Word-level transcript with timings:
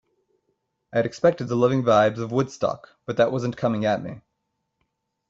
I 0.91 0.97
had 0.97 1.05
expected 1.05 1.47
the 1.47 1.55
loving 1.55 1.83
vibes 1.83 2.17
of 2.17 2.31
Woodstock 2.31 2.95
but 3.05 3.17
that 3.17 3.31
wasn't 3.31 3.55
coming 3.55 3.85
at 3.85 4.01
me. 4.01 4.21